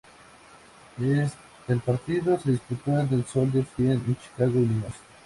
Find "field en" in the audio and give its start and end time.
3.65-4.17